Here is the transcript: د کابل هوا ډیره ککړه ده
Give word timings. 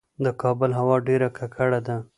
د 0.23 0.25
کابل 0.41 0.71
هوا 0.79 0.97
ډیره 1.07 1.27
ککړه 1.37 1.79
ده 1.87 1.95